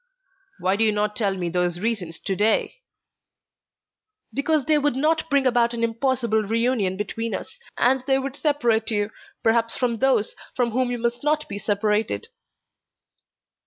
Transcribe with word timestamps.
"Why 0.57 0.77
do 0.77 0.83
you 0.83 0.91
not 0.91 1.15
tell 1.15 1.37
me 1.37 1.47
those 1.49 1.79
reasons 1.79 2.17
to 2.21 2.35
day?" 2.35 2.81
"Because 4.33 4.65
they 4.65 4.79
would 4.79 4.95
not 4.95 5.29
bring 5.29 5.45
about 5.45 5.75
an 5.75 5.83
impossible 5.83 6.41
reunion 6.41 6.97
between 6.97 7.35
us, 7.35 7.59
and 7.77 8.03
they 8.07 8.17
would 8.17 8.35
separate 8.35 8.89
you 8.89 9.11
perhaps 9.43 9.77
from 9.77 9.97
those 9.99 10.35
from 10.55 10.71
whom 10.71 10.89
you 10.89 10.97
must 10.97 11.23
not 11.23 11.47
be 11.47 11.59
separated." 11.59 12.29